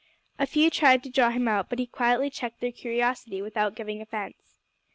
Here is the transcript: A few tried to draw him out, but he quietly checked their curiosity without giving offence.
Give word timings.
A 0.39 0.47
few 0.47 0.71
tried 0.71 1.03
to 1.03 1.11
draw 1.11 1.29
him 1.29 1.47
out, 1.47 1.69
but 1.69 1.77
he 1.77 1.85
quietly 1.85 2.31
checked 2.31 2.59
their 2.59 2.71
curiosity 2.71 3.39
without 3.39 3.75
giving 3.75 4.01
offence. 4.01 4.57